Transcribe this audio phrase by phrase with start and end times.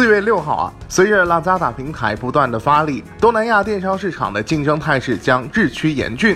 [0.00, 6.34] 四月六号啊，随着拉扎达平台不断的发力，东南亚电商市场的竞争态势将日趋严峻。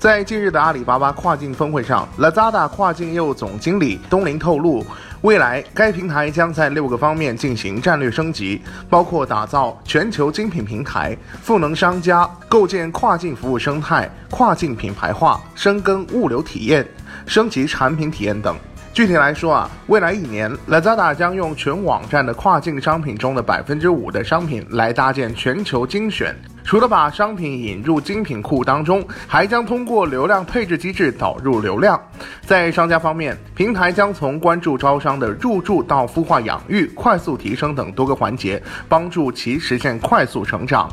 [0.00, 4.84] 在近日的阿里巴巴跨境峰会上，拉扎达跨境业务总经理东林透露，
[5.20, 16.84] 未来该平台将在六个方面进行战略升级，包括打造全球精品平台、赋能商家、构建跨境服务生态、跨境品牌化、深耕物流体验、
[17.26, 18.56] 升级产品体验等。
[18.94, 26.32] 具体来说啊，未来一年，Lazada 将用全网站的跨境商品中的百分之五的商品来搭建全球精选。
[26.62, 32.00] 除了把商品引入精品库当中，还将通过流量配置机制导入流量。
[32.42, 40.88] 在商家方面，平台将从关注招商的入驻到孵化养育、快速提升等多个环节，帮助其实现快速成长。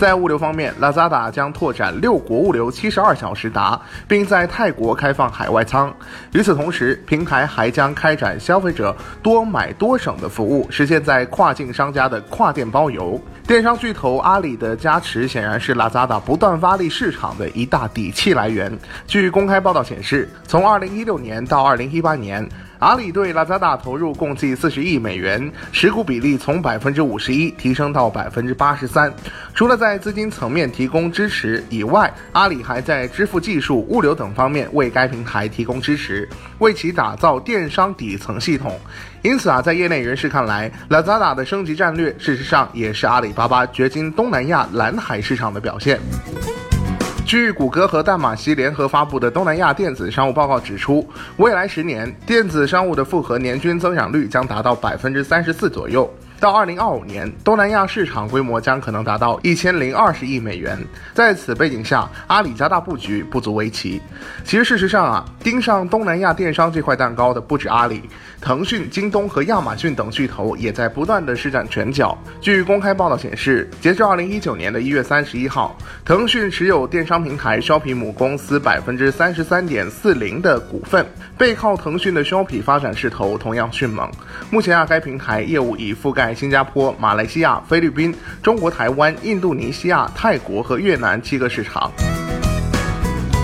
[0.00, 5.94] 在物流方面，Lazada 将拓展六国物流七十二小时达，并在泰国开放海外仓。
[6.32, 13.20] 与此同时，平台还将开展消费者多买多省的服务，实现在跨境商家的跨店包邮。
[13.46, 18.72] 电商巨头阿里的加持，显然是 Lazada 不断发力市场的一大底气来源。
[19.06, 22.48] 据公开报道显示，从二零一六年到二零一八年。
[22.80, 29.12] 阿里对 Lazada 投入共计四十亿美元，持股比例从百分之五十一提升到百分之八十三。
[29.54, 36.26] 除了在资金层面提供支持以外，阿里还在支付技术、物流等方面为该平台提供支持，
[36.58, 38.80] 为其打造电商底层系统。
[39.20, 46.00] 因此啊，在业内人士看来，Lazada 的升级战略，事实上也是阿里巴巴掘金东南亚蓝海市场的表现。
[47.30, 56.12] 据谷歌和淡马锡联合发布的东南亚电子商务报告指出，未来十年电子商务的复合年均增长率将达到百分之三十四左右。
[56.40, 60.78] 到二零二五年，东南亚市场规模将可能达到一千零二十亿美元。
[61.12, 64.00] 在此背景下，阿里加大布局不足为奇。
[64.42, 68.02] 其实，事实上啊，盯上东南亚电商这块蛋糕的不止阿里，
[68.40, 72.16] 腾讯、京东和亚马逊等巨头也在不断的施展拳脚。
[72.40, 75.76] 据公开报道显示，截至二零一九年的一月三十一号，
[76.06, 81.04] 腾讯持有电商平台 Shoppe 母公司百分之三十三点四零的股份。
[81.36, 84.10] 背靠腾讯的 Shoppe 发展势头同样迅猛。
[84.50, 86.29] 目前啊，该平台业务已覆盖。
[86.34, 91.90] 新加坡、马来西亚、菲律宾、中国台湾、印度尼西亚、泰国和越南七个市场。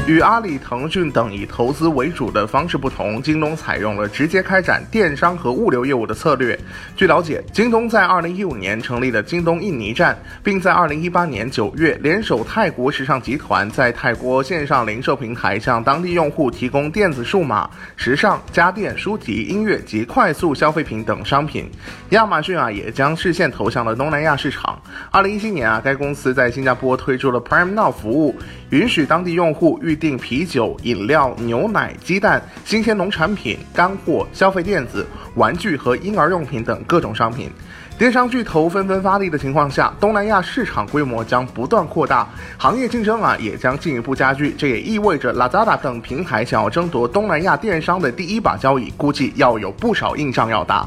[0.06, 6.56] 与阿里、腾讯等以投资为主的方式不同，京东采用了直接开展电商和物流业务的策略。
[6.94, 21.68] 据了解，京东在二零一五年成立了京东印尼站，并在二零一八年九月联手泰国时尚集团，在泰国线上零售平台向当地用户提供电子数码、时尚、家电、书籍、音乐及快速消费品等商品。
[22.10, 24.80] 亚马逊啊，也将视线投向了东南亚市场。
[25.10, 28.36] 二零一七年啊，该公司在新加坡推出了 Prime Now 服务，
[28.70, 29.95] 允许当地用户预。
[29.96, 37.50] 订啤酒、饮料、牛奶、鸡蛋、新鲜农产品、干货、消费电子、玩具和婴儿用品等各种商品。
[37.98, 44.54] 电商巨头纷纷发力的情况下，东南亚市场规模将不断扩大，行业竞争啊也将进一步加剧。
[44.58, 50.86] 这也意味着 Lazada 等平台想要争夺东南亚电商的第一把交椅，估计要有不少硬仗要打。